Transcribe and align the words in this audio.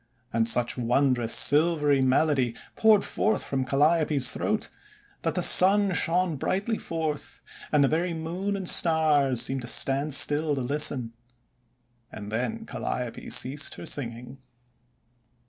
And 0.33 0.49
such 0.49 0.79
wondrous 0.79 1.31
silvery 1.35 2.01
melody 2.01 2.55
poured 2.75 3.03
from 3.03 3.63
Calliope's 3.65 4.31
throat, 4.31 4.69
that 5.21 5.35
the 5.35 5.43
Sun 5.43 5.93
shone 5.93 6.37
brightly 6.37 6.79
forth, 6.79 7.39
and 7.71 7.83
the 7.83 7.87
very 7.87 8.15
Moon 8.15 8.55
and 8.55 8.67
Stars 8.67 9.43
seemed 9.43 9.61
to 9.61 9.67
stand 9.67 10.15
still 10.15 10.55
to 10.55 10.61
listen. 10.61 11.13
And 12.11 12.31
then 12.31 12.65
Calliope 12.65 13.29
ceased 13.29 13.75
her 13.75 13.85
singing. 13.85 14.39